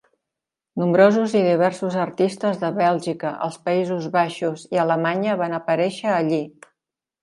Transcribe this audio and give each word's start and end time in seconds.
Nombrosos 0.83 1.35
i 1.39 1.41
diversos 1.47 1.99
artistes 2.07 2.59
de 2.65 2.73
Bèlgica, 2.79 3.37
els 3.51 3.63
Països 3.69 4.11
Baixos 4.19 4.69
i 4.75 4.85
Alemanya 4.89 5.41
van 5.47 5.59
aparèixer 5.63 6.15
allí. 6.21 6.47